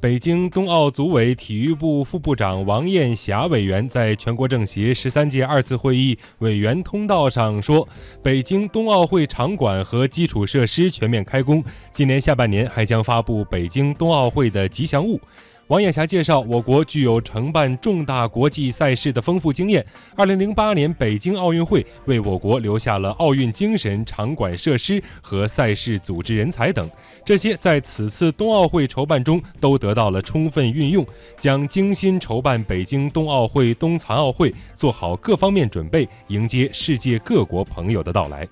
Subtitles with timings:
[0.00, 7.86] 北京冬奥组委体育部副部长王艳霞委员在全国政协十三届二次会议委员通道上说，
[8.22, 15.20] 北京冬奥会场馆和基础设施全面开工，今年下半年还将发布北京冬奥会的吉祥物。
[15.68, 19.84] 王艳霞介绍，我国具有承办重大国际赛事的丰富经验。
[20.16, 26.90] 二零零八年北京奥运会为我国留下了奥运精神、场馆设施和赛事组织人才等，
[27.22, 31.06] 这些在此次冬奥会筹办中都得到了充分运用，
[31.38, 38.48] 将精心筹办北京冬奥会、冬残奥会，做好各方面准备，迎接世界各国朋友的到来。